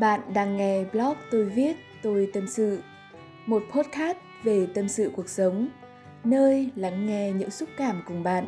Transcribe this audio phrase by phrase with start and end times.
[0.00, 2.82] Bạn đang nghe blog tôi viết, tôi tâm sự,
[3.46, 5.68] một podcast về tâm sự cuộc sống,
[6.24, 8.46] nơi lắng nghe những xúc cảm cùng bạn.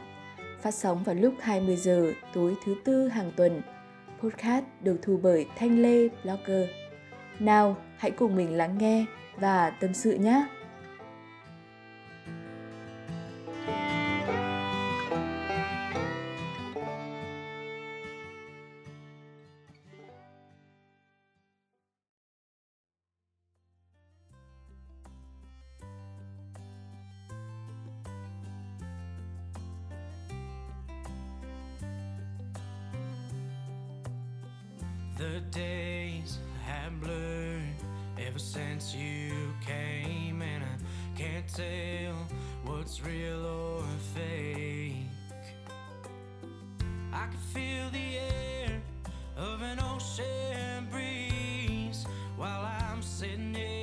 [0.62, 3.62] Phát sóng vào lúc 20 giờ tối thứ tư hàng tuần.
[4.22, 6.68] Podcast được thu bởi Thanh Lê Blogger.
[7.38, 9.04] Nào, hãy cùng mình lắng nghe
[9.36, 10.46] và tâm sự nhé!
[35.36, 37.60] The days have blurred
[38.26, 42.14] ever since you came, and I can't tell
[42.64, 44.94] what's real or fake.
[47.12, 48.80] I can feel the air
[49.36, 52.06] of an ocean breeze
[52.38, 53.75] while I'm sitting here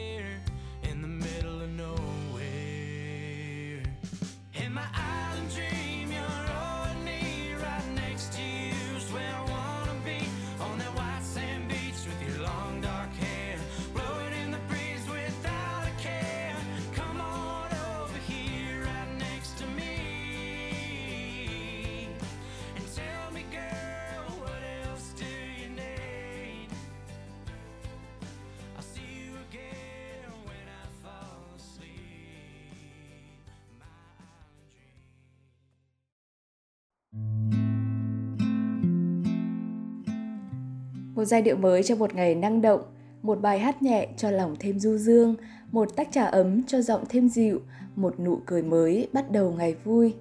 [41.15, 42.81] Một giai điệu mới cho một ngày năng động,
[43.21, 45.35] một bài hát nhẹ cho lòng thêm du dương,
[45.71, 47.61] một tách trà ấm cho giọng thêm dịu,
[47.95, 50.13] một nụ cười mới bắt đầu ngày vui.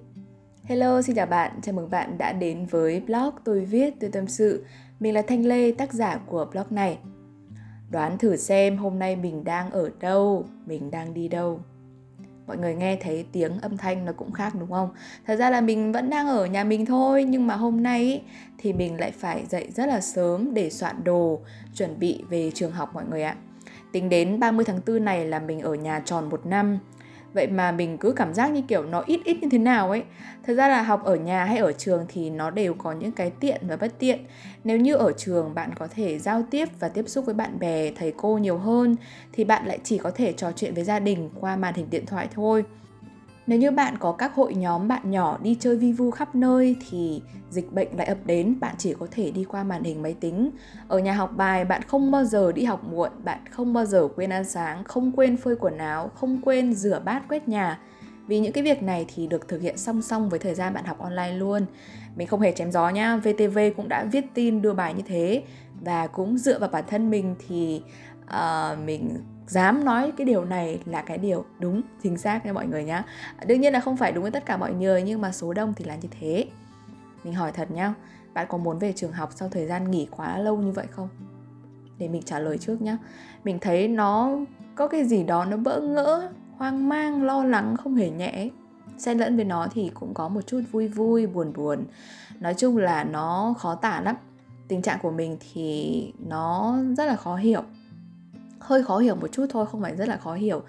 [0.63, 4.27] Hello, xin chào bạn, chào mừng bạn đã đến với blog tôi viết tôi tâm
[4.27, 4.65] sự.
[4.99, 6.97] Mình là Thanh Lê, tác giả của blog này.
[7.91, 11.59] Đoán thử xem hôm nay mình đang ở đâu, mình đang đi đâu.
[12.47, 14.89] Mọi người nghe thấy tiếng âm thanh nó cũng khác đúng không?
[15.27, 18.21] Thật ra là mình vẫn đang ở nhà mình thôi Nhưng mà hôm nay ý,
[18.57, 21.39] thì mình lại phải dậy rất là sớm để soạn đồ
[21.75, 23.35] Chuẩn bị về trường học mọi người ạ
[23.91, 26.79] Tính đến 30 tháng 4 này là mình ở nhà tròn một năm
[27.33, 30.03] Vậy mà mình cứ cảm giác như kiểu nó ít ít như thế nào ấy.
[30.43, 33.31] Thật ra là học ở nhà hay ở trường thì nó đều có những cái
[33.39, 34.19] tiện và bất tiện.
[34.63, 37.91] Nếu như ở trường bạn có thể giao tiếp và tiếp xúc với bạn bè,
[37.95, 38.95] thầy cô nhiều hơn
[39.31, 42.05] Thì bạn lại chỉ có thể trò chuyện với gia đình qua màn hình điện
[42.05, 42.63] thoại thôi
[43.47, 46.75] nếu như bạn có các hội nhóm bạn nhỏ đi chơi vi vu khắp nơi
[46.89, 50.15] thì dịch bệnh lại ập đến, bạn chỉ có thể đi qua màn hình máy
[50.19, 50.51] tính.
[50.87, 54.07] Ở nhà học bài bạn không bao giờ đi học muộn, bạn không bao giờ
[54.15, 57.79] quên ăn sáng, không quên phơi quần áo, không quên rửa bát quét nhà.
[58.27, 60.85] Vì những cái việc này thì được thực hiện song song với thời gian bạn
[60.85, 61.65] học online luôn.
[62.15, 65.43] Mình không hề chém gió nhá, VTV cũng đã viết tin đưa bài như thế
[65.81, 67.81] và cũng dựa vào bản thân mình thì
[68.25, 69.17] uh, mình
[69.53, 73.03] dám nói cái điều này là cái điều đúng, chính xác nha mọi người nhá.
[73.45, 75.73] Đương nhiên là không phải đúng với tất cả mọi người, nhưng mà số đông
[75.73, 76.45] thì là như thế.
[77.23, 77.93] Mình hỏi thật nhá,
[78.33, 81.09] bạn có muốn về trường học sau thời gian nghỉ quá lâu như vậy không?
[81.97, 82.97] Để mình trả lời trước nhá.
[83.43, 84.29] Mình thấy nó,
[84.75, 88.49] có cái gì đó nó bỡ ngỡ, hoang mang, lo lắng, không hề nhẹ
[88.97, 91.85] xen lẫn với nó thì cũng có một chút vui vui, buồn buồn.
[92.39, 94.15] Nói chung là nó khó tả lắm.
[94.67, 97.63] Tình trạng của mình thì nó rất là khó hiểu
[98.63, 100.61] hơi khó hiểu một chút thôi, không phải rất là khó hiểu.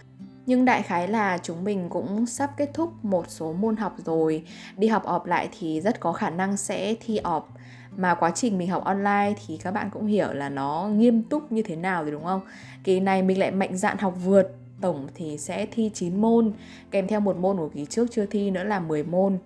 [0.47, 4.45] Nhưng đại khái là chúng mình cũng sắp kết thúc một số môn học rồi.
[4.77, 7.49] Đi học ọp lại thì rất có khả năng sẽ thi ọp.
[7.97, 11.53] Mà quá trình mình học online thì các bạn cũng hiểu là nó nghiêm túc
[11.53, 12.41] như thế nào rồi, đúng không?
[12.85, 14.57] Kỳ này mình lại mạnh dạn học vượt.
[14.81, 16.53] Tổng thì sẽ thi 9 môn,
[16.91, 19.39] kèm theo một môn của kỳ trước chưa thi nữa là 10 môn.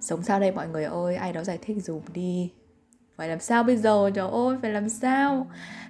[0.00, 1.16] Sống sao đây mọi người ơi?
[1.16, 2.50] Ai đó giải thích dùm đi
[3.16, 4.10] phải làm sao bây giờ?
[4.14, 5.46] Trời ơi, phải làm sao?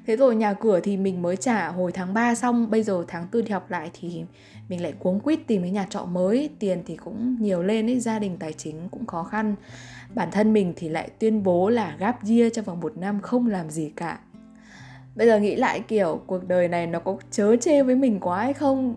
[0.06, 2.70] Thế rồi nhà cửa thì mình mới trả hồi tháng 3 xong.
[2.70, 4.24] Bây giờ tháng tư thì học lại thì
[4.68, 6.50] mình lại cuống quýt tìm cái nhà trọ mới.
[6.58, 9.54] Tiền thì cũng nhiều lên ấy, gia đình tài chính cũng khó khăn.
[10.14, 13.46] Bản thân mình thì lại tuyên bố là gap year trong vòng một năm, không
[13.46, 14.18] làm gì cả.
[15.14, 18.42] Bây giờ nghĩ lại kiểu cuộc đời này nó có chớ chê với mình quá
[18.42, 18.94] hay không?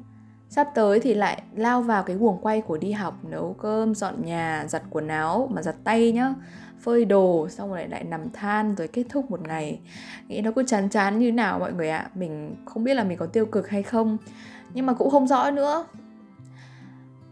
[0.49, 4.25] Sắp tới thì lại lao vào cái guồng quay của đi học, nấu cơm, dọn
[4.25, 6.33] nhà, giặt quần áo, mà giặt tay nhá
[6.81, 9.79] phơi đồ, xong rồi lại nằm than rồi kết thúc một ngày.
[10.27, 11.97] Nghĩ nó cứ chán chán như nào mọi người ạ.
[11.97, 12.09] À?
[12.15, 14.17] mình không biết là mình có tiêu cực hay không.
[14.73, 15.85] Nhưng mà cũng không rõ nữa.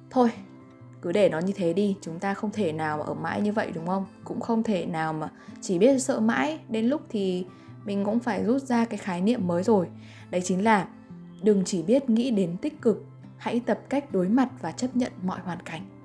[0.09, 0.29] Thôi,
[1.01, 1.95] cứ để nó như thế đi.
[2.01, 4.05] Chúng ta không thể nào mà ở mãi như vậy, đúng không?
[4.23, 5.29] Cũng không thể nào mà
[5.61, 6.59] chỉ biết sợ mãi.
[6.69, 7.45] Đến lúc thì
[7.85, 9.87] mình cũng phải rút ra cái khái niệm mới rồi.
[10.29, 10.87] Đấy chính là
[11.41, 13.05] đừng chỉ biết nghĩ đến tích cực.
[13.37, 15.96] Hãy tập cách đối mặt và chấp nhận mọi hoàn cảnh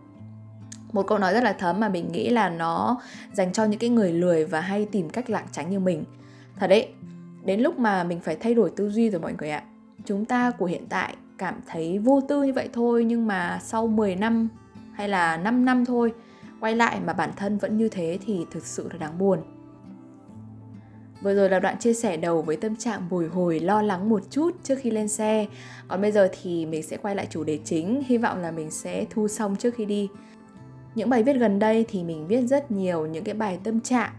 [0.92, 3.00] một câu nói rất là thấm mà mình nghĩ là nó
[3.32, 6.04] dành cho những cái người lười và hay tìm cách lảng tránh như mình
[6.56, 6.88] thật đấy
[7.44, 9.62] đến lúc mà mình phải thay đổi tư duy rồi mọi người ạ
[10.04, 13.86] chúng ta của hiện tại cảm thấy vô tư như vậy thôi nhưng mà sau
[13.86, 14.48] 10 năm
[14.92, 16.12] hay là 5 năm thôi
[16.60, 19.38] quay lại mà bản thân vẫn như thế thì thực sự là đáng buồn
[21.22, 24.22] Vừa rồi là đoạn chia sẻ đầu với tâm trạng bồi hồi lo lắng một
[24.30, 25.46] chút trước khi lên xe.
[25.88, 28.70] Còn bây giờ thì mình sẽ quay lại chủ đề chính, hy vọng là mình
[28.70, 30.08] sẽ thu xong trước khi đi.
[30.94, 34.10] Những bài viết gần đây thì mình viết rất nhiều những cái bài tâm trạng.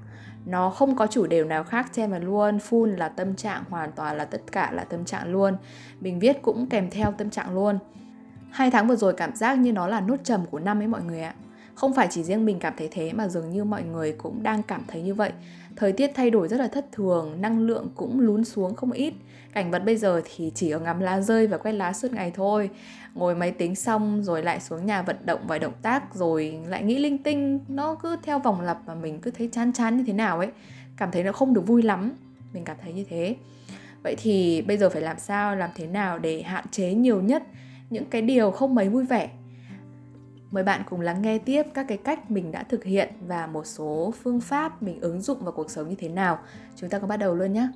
[0.46, 3.92] Nó không có chủ đề nào khác chen vào luôn, full là tâm trạng, hoàn
[3.92, 5.58] toàn là tất cả là tâm trạng luôn.
[6.02, 7.80] Mình viết cũng kèm theo tâm trạng luôn.
[8.52, 11.02] Hai tháng vừa rồi cảm giác như nó là nốt trầm của năm ấy mọi
[11.04, 11.34] người ạ.
[11.76, 14.64] Không phải chỉ riêng mình cảm thấy thế mà dường như mọi người cũng đang
[14.64, 15.32] cảm thấy như vậy.
[15.76, 19.14] Thời tiết thay đổi rất là thất thường, năng lượng cũng lún xuống không ít
[19.54, 22.32] cảnh vật bây giờ thì chỉ ở ngắm lá rơi và quét lá suốt ngày
[22.36, 22.70] thôi.
[23.14, 26.84] Ngồi máy tính xong rồi lại xuống nhà vận động vài động tác rồi lại
[26.84, 27.60] nghĩ linh tinh.
[27.68, 30.52] Nó cứ theo vòng lặp và mình cứ thấy chán chán như thế nào ấy.
[30.98, 32.14] Cảm thấy nó không được vui lắm.
[32.54, 33.36] Mình cảm thấy như thế.
[34.04, 37.44] Vậy thì bây giờ phải làm sao, làm thế nào để hạn chế nhiều nhất
[37.90, 39.30] những cái điều không mấy vui vẻ?
[40.52, 43.68] Mời bạn cùng lắng nghe tiếp các cái cách mình đã thực hiện và một
[43.68, 46.40] số phương pháp mình ứng dụng vào cuộc sống như thế nào.
[46.76, 47.68] Chúng ta cùng bắt đầu luôn nhé.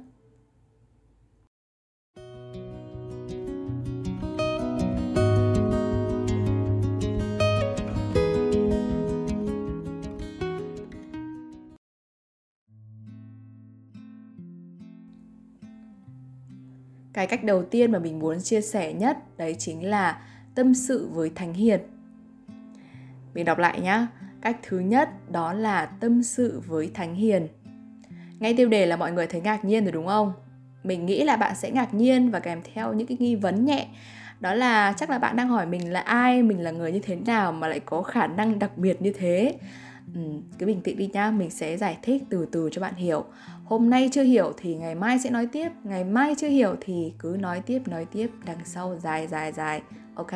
[17.17, 20.21] Cái cách đầu tiên mà mình muốn chia sẻ nhất đấy chính là
[20.55, 21.79] tâm sự với Thánh Hiền
[23.33, 24.07] mình đọc lại nhá.
[24.41, 27.47] Cách thứ nhất đó là tâm sự với Thánh Hiền.
[28.39, 30.33] Ngay tiêu đề là mọi người thấy ngạc nhiên rồi đúng không?
[30.83, 33.87] Mình nghĩ là bạn sẽ ngạc nhiên và kèm theo những cái nghi vấn nhẹ.
[34.39, 37.15] Đó là chắc là bạn đang hỏi mình là ai, mình là người như thế
[37.15, 39.55] nào mà lại có khả năng đặc biệt như thế.
[40.15, 40.21] Ừ,
[40.57, 43.25] cứ bình tĩnh đi nhá, mình sẽ giải thích từ từ cho bạn hiểu.
[43.65, 47.13] Hôm nay chưa hiểu thì ngày mai sẽ nói tiếp, ngày mai chưa hiểu thì
[47.19, 49.81] cứ nói tiếp, nói tiếp, đằng sau dài dài dài
[50.17, 50.31] ok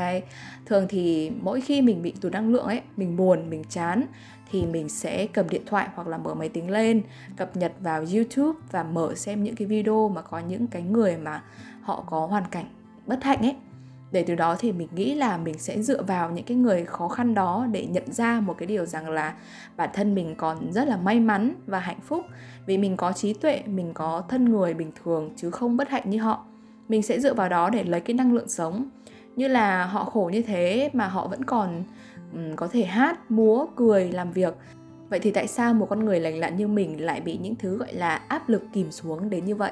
[0.65, 4.03] thường thì mỗi khi mình bị tụt năng lượng ấy mình buồn mình chán
[4.51, 7.01] thì mình sẽ cầm điện thoại hoặc là mở máy tính lên
[7.37, 11.17] cập nhật vào youtube và mở xem những cái video mà có những cái người
[11.17, 11.43] mà
[11.81, 12.65] họ có hoàn cảnh
[13.05, 13.55] bất hạnh ấy
[14.11, 17.07] để từ đó thì mình nghĩ là mình sẽ dựa vào những cái người khó
[17.07, 19.33] khăn đó để nhận ra một cái điều rằng là
[19.77, 22.25] bản thân mình còn rất là may mắn và hạnh phúc.
[22.65, 26.09] Vì mình có trí tuệ mình có thân người bình thường chứ không bất hạnh
[26.09, 26.45] như họ.
[26.89, 28.89] Mình sẽ dựa vào đó để lấy cái năng lượng sống.
[29.35, 31.83] Như là họ khổ như thế mà họ vẫn còn
[32.33, 34.53] um, có thể hát múa cười làm việc.
[35.09, 37.77] Vậy thì tại sao một con người lành lặn như mình lại bị những thứ
[37.77, 39.71] gọi là áp lực kìm xuống đến như vậy?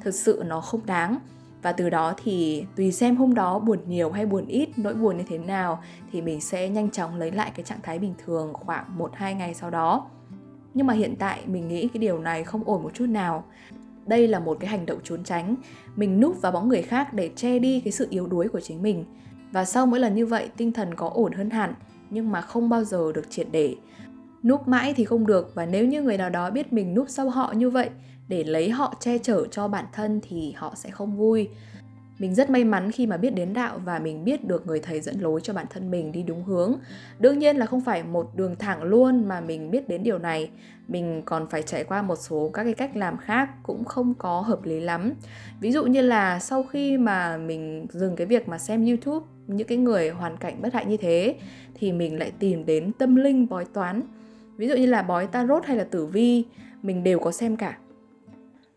[0.00, 1.18] Thực sự nó không đáng
[1.64, 5.16] và từ đó thì tùy xem hôm đó buồn nhiều hay buồn ít, nỗi buồn
[5.16, 5.82] như thế nào
[6.12, 9.54] thì mình sẽ nhanh chóng lấy lại cái trạng thái bình thường khoảng 1-2 ngày
[9.54, 10.06] sau đó.
[10.74, 13.44] Nhưng mà hiện tại mình nghĩ cái điều này không ổn một chút nào.
[14.06, 15.54] Đây là một cái hành động trốn tránh.
[15.96, 18.82] Mình núp vào bóng người khác để che đi cái sự yếu đuối của chính
[18.82, 19.04] mình.
[19.52, 21.74] Và sau mỗi lần như vậy, tinh thần có ổn hơn hẳn,
[22.10, 23.76] nhưng mà không bao giờ được triệt để.
[24.42, 27.30] Núp mãi thì không được, và nếu như người nào đó biết mình núp sau
[27.30, 27.90] họ như vậy
[28.28, 31.48] để lấy họ che chở cho bản thân thì họ sẽ không vui.
[32.18, 35.00] Mình rất may mắn khi mà biết đến đạo và mình biết được người thầy
[35.00, 36.74] dẫn lối cho bản thân mình đi đúng hướng.
[37.18, 40.50] Đương nhiên là không phải một đường thẳng luôn mà mình biết đến điều này.
[40.88, 44.40] Mình còn phải trải qua một số các cái cách làm khác cũng không có
[44.40, 45.12] hợp lý lắm.
[45.60, 49.68] Ví dụ như là sau khi mà mình dừng cái việc mà xem youtube, những
[49.68, 51.34] cái người hoàn cảnh bất hạnh như thế,
[51.74, 54.02] thì mình lại tìm đến tâm linh bói toán.
[54.56, 56.44] Ví dụ như là bói tarot hay là tử vi,
[56.82, 57.78] mình đều có xem cả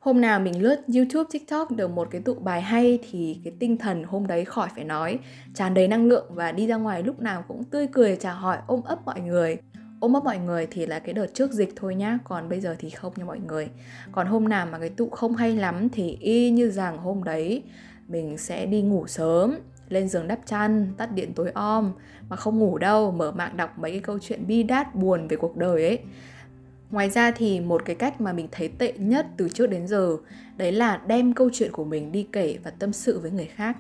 [0.08, 3.78] hôm nào mình lướt youtube, tiktok được một cái tụ bài hay thì cái tinh
[3.78, 5.20] thần hôm đấy khỏi phải nói,
[5.54, 8.58] tràn đầy năng lượng và đi ra ngoài lúc nào cũng tươi cười, chào hỏi,
[8.68, 9.58] ôm ấp mọi người.
[10.00, 12.76] Ôm ấp mọi người thì là cái đợt trước dịch thôi nhá, còn bây giờ
[12.80, 13.70] thì không nha mọi người.
[14.12, 17.64] Còn hôm nào mà cái tụ không hay lắm thì y như rằng hôm đấy
[18.08, 19.56] mình sẽ đi ngủ sớm,
[19.90, 21.94] lên giường đắp chăn, tắt điện tối om,
[22.30, 25.38] mà không ngủ đâu, mở mạng đọc mấy cái câu chuyện bi đát buồn về
[25.38, 26.00] cuộc đời ấy
[26.92, 30.18] ngoài ra thì một cái cách mà mình thấy tệ nhất từ trước đến giờ
[30.58, 33.78] đấy là đem câu chuyện của mình đi kể và tâm sự với người khác.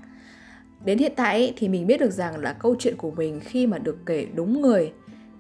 [0.85, 3.67] Đến hiện tại ấy, thì mình biết được rằng là câu chuyện của mình khi
[3.67, 4.93] mà được kể đúng người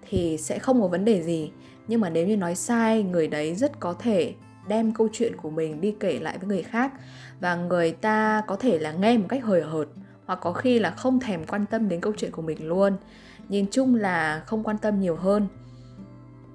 [0.09, 1.51] thì sẽ không có vấn đề gì.
[1.87, 4.33] Nhưng mà nếu như nói sai người đấy rất có thể
[4.67, 6.91] đem câu chuyện của mình đi kể lại với người khác
[7.39, 9.87] và người ta có thể là nghe một cách hời hợt
[10.25, 12.93] hoặc có khi là không thèm quan tâm đến câu chuyện của mình luôn.
[13.49, 15.47] Nhìn chung là không quan tâm nhiều hơn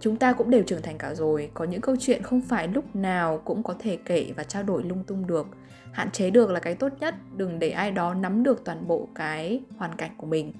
[0.02, 1.50] chúng ta cũng đều trưởng thành cả rồi.
[1.54, 4.82] Có những câu chuyện không phải lúc nào cũng có thể kể và trao đổi
[4.82, 5.46] lung tung được.
[5.92, 9.08] Hạn chế được là cái tốt nhất, đừng để ai đó nắm được toàn bộ
[9.14, 10.52] cái hoàn cảnh của mình.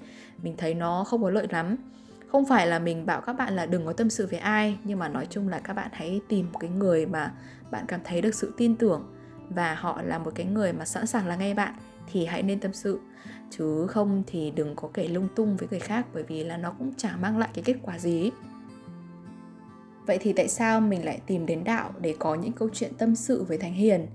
[0.43, 1.75] Mình thấy nó không có lợi lắm.
[2.27, 4.99] Không phải là mình bảo các bạn là đừng có tâm sự với ai, nhưng
[4.99, 7.31] mà nói chung là các bạn hãy tìm một cái người mà
[7.71, 9.03] bạn cảm thấy được sự tin tưởng
[9.49, 11.73] và họ là một cái người mà sẵn sàng lắng nghe bạn
[12.11, 12.99] thì hãy nên tâm sự.
[13.49, 16.71] Chứ không thì đừng có kể lung tung với người khác bởi vì là nó
[16.77, 18.31] cũng chả mang lại cái kết quả gì
[20.05, 23.15] vậy thì tại sao mình lại tìm đến đạo để có những câu chuyện tâm
[23.15, 24.07] sự với thánh hiền?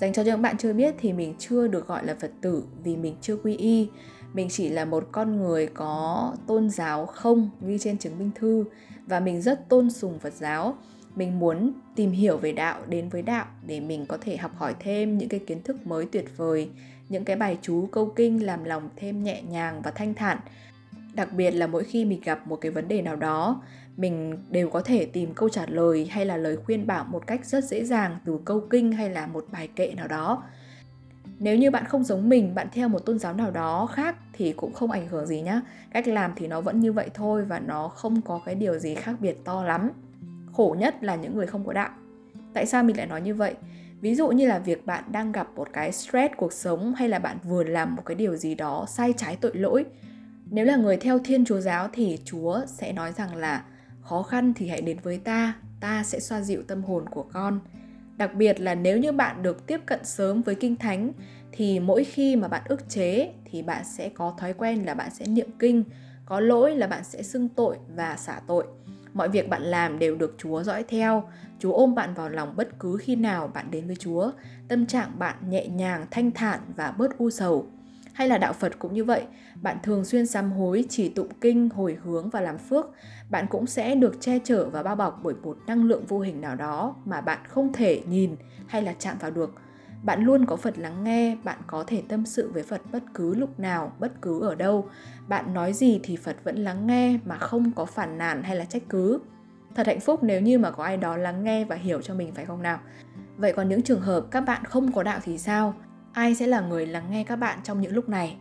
[0.00, 2.96] Dành cho những bạn chưa biết thì mình chưa được gọi là phật tử vì
[2.96, 3.88] mình chưa quy y.
[4.34, 8.64] Mình chỉ là một con người có tôn giáo không ghi trên chứng minh thư
[9.06, 10.76] và mình rất tôn sùng phật giáo.
[11.14, 14.74] Mình muốn tìm hiểu về đạo, đến với đạo để mình có thể học hỏi
[14.80, 16.70] thêm những cái kiến thức mới tuyệt vời,
[17.08, 20.38] những cái bài chú câu kinh làm lòng thêm nhẹ nhàng và thanh thản.
[21.14, 23.62] Đặc biệt là mỗi khi mình gặp một cái vấn đề nào đó
[23.96, 27.46] mình đều có thể tìm câu trả lời hay là lời khuyên bảo một cách
[27.46, 30.42] rất dễ dàng từ câu kinh hay là một bài kệ nào đó.
[31.38, 34.52] Nếu như bạn không giống mình, bạn theo một tôn giáo nào đó khác thì
[34.52, 35.60] cũng không ảnh hưởng gì nhá.
[35.90, 38.94] Cách làm thì nó vẫn như vậy thôi và nó không có cái điều gì
[38.94, 39.90] khác biệt to lắm.
[40.52, 41.90] Khổ nhất là những người không có đạo.
[42.52, 43.54] Tại sao mình lại nói như vậy?
[44.00, 47.18] Ví dụ như là việc bạn đang gặp một cái stress cuộc sống hay là
[47.18, 49.84] bạn vừa làm một cái điều gì đó sai trái tội lỗi.
[50.50, 53.64] Nếu là người theo thiên chúa giáo thì chúa sẽ nói rằng là
[54.02, 57.60] khó khăn thì hãy đến với ta ta sẽ xoa dịu tâm hồn của con.
[58.16, 61.12] Đặc biệt là nếu như bạn được tiếp cận sớm với kinh thánh,
[61.52, 65.10] thì mỗi khi mà bạn ức chế thì bạn sẽ có thói quen là bạn
[65.10, 65.84] sẽ niệm kinh,
[66.26, 68.64] có lỗi là bạn sẽ xưng tội và xả tội.
[69.14, 71.28] Mọi việc bạn làm đều được chúa dõi theo.
[71.58, 74.30] Chúa ôm bạn vào lòng bất cứ khi nào bạn đến với chúa.
[74.68, 77.66] Tâm trạng bạn nhẹ nhàng, thanh thản và bớt u sầu
[78.12, 79.22] hay là đạo Phật cũng như vậy,
[79.62, 82.86] bạn thường xuyên sám hối, chỉ tụng kinh, hồi hướng và làm phước,
[83.30, 86.40] bạn cũng sẽ được che chở và bao bọc bởi một năng lượng vô hình
[86.40, 89.54] nào đó mà bạn không thể nhìn hay là chạm vào được.
[90.02, 93.34] Bạn luôn có Phật lắng nghe, bạn có thể tâm sự với Phật bất cứ
[93.34, 94.88] lúc nào, bất cứ ở đâu.
[95.28, 98.64] Bạn nói gì thì Phật vẫn lắng nghe mà không có phản nàn hay là
[98.64, 99.20] trách cứ.
[99.74, 102.32] Thật hạnh phúc nếu như mà có ai đó lắng nghe và hiểu cho mình
[102.34, 102.78] phải không nào?
[103.36, 105.74] Vậy còn những trường hợp các bạn không có đạo thì sao?
[106.12, 108.36] Ai sẽ là người lắng nghe các bạn trong những lúc này?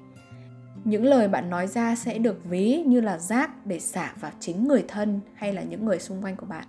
[0.84, 4.68] Những lời bạn nói ra sẽ được ví như là rác để xả vào chính
[4.68, 6.66] người thân hay là những người xung quanh của bạn.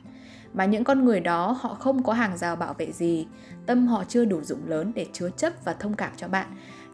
[0.55, 3.27] Mà những con người đó, họ không có hàng rào bảo vệ gì.
[3.67, 6.47] Tâm họ chưa đủ rộng lớn để chứa chấp và thông cảm cho bạn.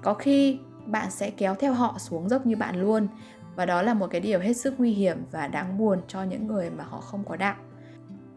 [0.03, 3.09] Có khi bạn sẽ kéo theo họ xuống dốc như bạn luôn.
[3.57, 6.47] Và đó là một cái điều hết sức nguy hiểm và đáng buồn cho những
[6.47, 7.57] người mà họ không có đạo.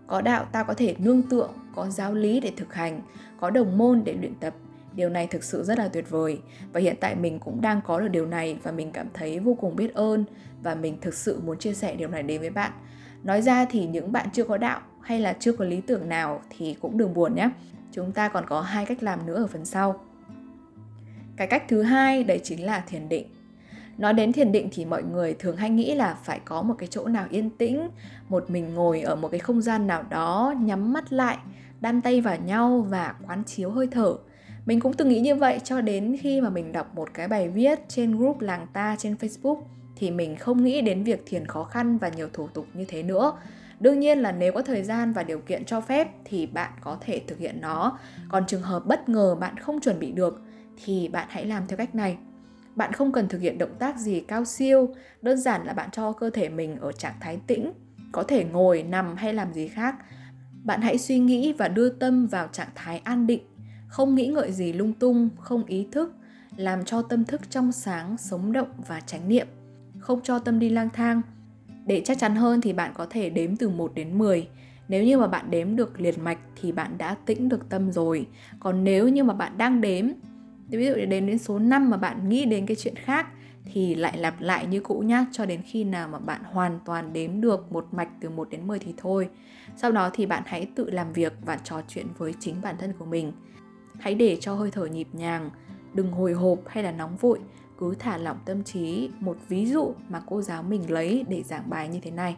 [0.08, 3.02] Có đạo ta có thể nương tựa, có giáo lý để thực hành,
[3.40, 4.54] có đồng môn để luyện tập
[4.94, 6.40] điều này thực sự rất là tuyệt vời.
[6.74, 9.58] Và hiện tại mình cũng đang có được điều này và mình cảm thấy vô
[9.62, 10.26] cùng biết ơn
[10.64, 12.72] và mình thực sự muốn chia sẻ điều này đến với bạn.
[13.24, 16.42] Nói ra thì những bạn chưa có đạo hay là chưa có lý tưởng nào
[16.58, 17.50] thì cũng đừng buồn nhé.
[17.92, 20.06] Chúng ta còn có hai cách làm nữa ở phần sau.
[21.38, 23.28] Cái cách thứ hai, đấy chính là thiền định.
[23.98, 26.88] Nói đến thiền định thì mọi người thường hay nghĩ là phải có một cái
[26.88, 27.90] chỗ nào yên tĩnh,
[28.30, 31.38] một mình ngồi ở một cái không gian nào đó nhắm mắt lại,
[31.82, 34.16] đan tay vào nhau và quán chiếu hơi thở
[34.66, 37.50] mình cũng từng nghĩ như vậy cho đến khi mà mình đọc một cái bài
[37.50, 39.62] viết trên group làng ta trên Facebook
[39.96, 43.04] thì mình không nghĩ đến việc thiền khó khăn và nhiều thủ tục như thế
[43.04, 43.34] nữa.
[43.80, 46.98] Đương nhiên là nếu có thời gian và điều kiện cho phép thì bạn có
[47.02, 47.98] thể thực hiện nó.
[48.30, 50.42] Còn trường hợp bất ngờ bạn không chuẩn bị được
[50.84, 52.18] thì bạn hãy làm theo cách này.
[52.76, 54.90] Bạn không cần thực hiện động tác gì cao siêu,
[55.22, 57.72] đơn giản là bạn cho cơ thể mình ở trạng thái tĩnh,
[58.12, 59.96] có thể ngồi, nằm hay làm gì khác.
[60.64, 63.42] Bạn hãy suy nghĩ và đưa tâm vào trạng thái an định
[63.92, 66.14] không nghĩ ngợi gì lung tung, không ý thức,
[66.56, 69.48] làm cho tâm thức trong sáng, sống động và chánh niệm,
[70.00, 71.22] không cho tâm đi lang thang.
[71.86, 74.48] Để chắc chắn hơn thì bạn có thể đếm từ 1 đến 10.
[74.88, 78.28] Nếu như mà bạn đếm được liệt mạch thì bạn đã tĩnh được tâm rồi.
[78.60, 80.06] Còn nếu như mà bạn đang đếm,
[80.70, 83.28] ví dụ đếm đến số 5 mà bạn nghĩ đến cái chuyện khác
[83.66, 87.14] thì lại lặp lại như cũ nhá cho đến khi nào mà bạn hoàn toàn
[87.14, 89.30] đếm được một mạch từ 1 đến 10 thì thôi.
[89.76, 92.94] Sau đó thì bạn hãy tự làm việc và trò chuyện với chính bản thân
[93.00, 93.32] của mình
[94.02, 95.50] Hãy để cho hơi thở nhịp nhàng,
[95.94, 97.40] đừng hồi hộp hay là nóng vội,
[97.78, 99.10] cứ thả lỏng tâm trí.
[99.20, 102.36] Một ví dụ mà cô giáo mình lấy để giảng bài như thế này.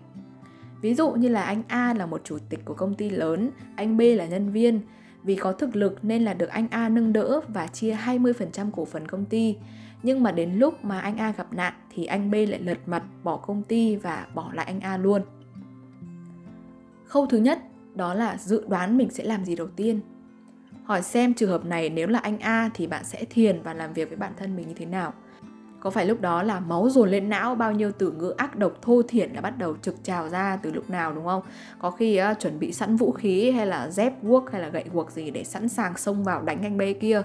[0.81, 3.97] Ví dụ như là anh A là một chủ tịch của công ty lớn, anh
[3.97, 4.81] B là nhân viên.
[5.23, 8.85] Vì có thực lực nên là được anh A nâng đỡ và chia 20% cổ
[8.85, 9.55] phần công ty.
[10.03, 13.03] Nhưng mà đến lúc mà anh A gặp nạn thì anh B lại lật mặt
[13.23, 15.21] bỏ công ty và bỏ lại anh A luôn.
[17.05, 17.59] Khâu thứ nhất
[17.95, 19.99] đó là dự đoán mình sẽ làm gì đầu tiên
[20.83, 23.93] hỏi xem trường hợp này nếu là anh A thì bạn sẽ thiền và làm
[23.93, 25.13] việc với bản thân mình như thế nào.
[25.79, 28.81] Có phải lúc đó là máu dồn lên não bao nhiêu từ ngữ ác độc
[28.81, 31.41] thô thiển đã bắt đầu trực trào ra từ lúc nào đúng không?
[31.79, 34.83] Có khi uh, chuẩn bị sẵn vũ khí hay là dép guốc hay là gậy
[34.93, 37.21] guộc gì để sẵn sàng xông vào đánh anh B kia.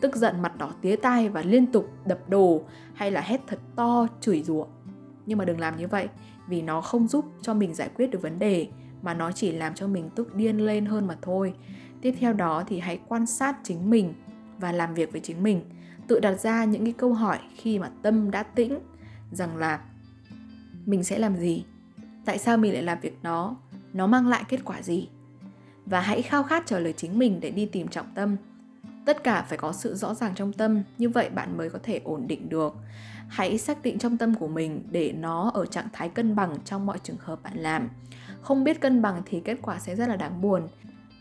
[0.00, 2.62] Tức giận mặt đỏ tía tai và liên tục đập đồ
[2.94, 4.66] hay là hét thật to chửi rủa.
[5.26, 6.08] Nhưng mà đừng làm như vậy
[6.48, 8.68] vì nó không giúp cho mình giải quyết được vấn đề
[9.02, 11.54] mà nó chỉ làm cho mình tức điên lên hơn mà thôi.
[12.02, 14.14] Tiếp theo đó thì hãy quan sát chính mình
[14.58, 15.64] và làm việc với chính mình.
[16.08, 18.78] Tự đặt ra những cái câu hỏi khi mà tâm đã tĩnh
[19.30, 19.80] rằng là
[20.86, 21.64] mình sẽ làm gì?
[22.24, 23.56] Tại sao mình lại làm việc đó
[23.92, 25.08] nó mang lại kết quả gì?
[25.86, 28.36] Và hãy khao khát trả lời chính mình để đi tìm trọng tâm.
[29.06, 32.00] Tất cả phải có sự rõ ràng trong tâm, như vậy bạn mới có thể
[32.04, 32.74] ổn định được.
[33.28, 36.86] Hãy xác định trong tâm của mình để nó ở trạng thái cân bằng trong
[36.86, 37.88] mọi trường hợp bạn làm
[38.40, 40.68] không biết cân bằng thì kết quả sẽ rất là đáng buồn.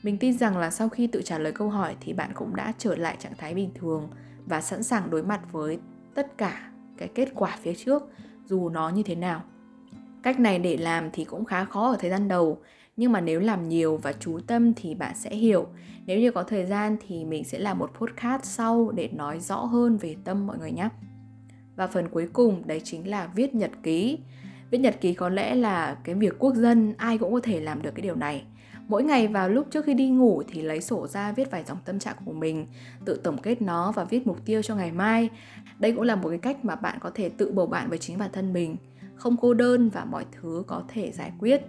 [0.04, 2.74] Mình tin rằng là sau khi tự trả lời câu hỏi thì bạn cũng đã
[2.78, 4.10] trở lại trạng thái bình thường
[4.46, 5.80] và sẵn sàng đối mặt với
[6.16, 8.04] tất cả cái kết quả phía trước,
[8.46, 9.44] dù nó như thế nào.
[10.24, 12.62] Cách này để làm thì cũng khá khó ở thời gian đầu,
[12.98, 15.68] nhưng mà nếu làm nhiều và chú tâm thì bạn sẽ hiểu.
[16.06, 19.56] Nếu như có thời gian thì mình sẽ làm một podcast sau để nói rõ
[19.56, 20.90] hơn về tâm mọi người nhé.
[21.76, 24.18] Và phần cuối cùng, đấy chính là viết nhật ký
[24.72, 27.82] viết nhật ký có lẽ là cái việc quốc dân, ai cũng có thể làm
[27.82, 28.44] được cái điều này
[28.88, 31.78] mỗi ngày vào lúc trước khi đi ngủ thì lấy sổ ra viết vài dòng
[31.86, 32.68] tâm trạng của mình,
[33.06, 35.30] tự tổng kết nó và viết mục tiêu cho ngày mai
[35.80, 38.18] đây cũng là một cái cách mà bạn có thể tự bầu bạn với chính
[38.18, 38.76] bản thân mình,
[39.16, 41.62] không cô đơn và mọi thứ có thể giải quyết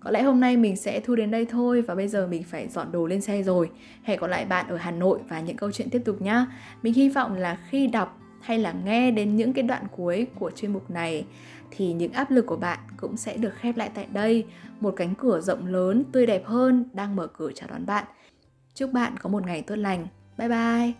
[0.00, 2.68] có lẽ hôm nay mình sẽ thu đến đây thôi và bây giờ mình phải
[2.68, 3.70] dọn đồ lên xe rồi.
[4.02, 6.44] Hẹn gặp lại bạn ở Hà Nội và những câu chuyện tiếp tục nhé.
[6.82, 10.50] Mình hy vọng là khi đọc hay là nghe đến những cái đoạn cuối của
[10.50, 11.24] chuyên mục này
[11.70, 14.46] thì những áp lực của bạn cũng sẽ được khép lại tại đây.
[14.80, 18.04] Một cánh cửa rộng lớn, tươi đẹp hơn đang mở cửa chào đón bạn.
[18.74, 20.06] Chúc bạn có một ngày tốt lành.
[20.38, 20.92] Bye bye.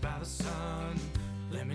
[0.00, 0.98] by the sun.
[1.50, 1.66] Let.